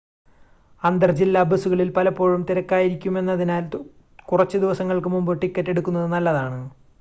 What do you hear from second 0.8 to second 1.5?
അന്തർ ജില്ലാ